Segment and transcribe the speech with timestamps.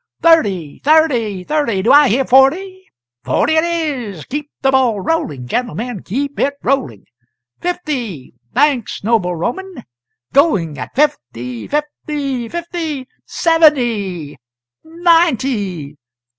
[0.23, 1.83] Thirty, thirty, thirty!
[1.83, 2.85] do I hear forty?
[3.23, 4.25] forty it is!
[4.25, 7.05] Keep the ball rolling, gentlemen, keep it rolling!
[7.59, 8.33] fifty!
[8.55, 9.83] thanks, noble Roman!
[10.33, 13.05] going at fifty, fifty, fifty!
[13.27, 14.39] seventy!
[14.83, 15.99] ninety!